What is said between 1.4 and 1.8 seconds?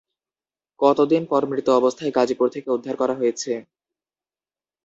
মৃত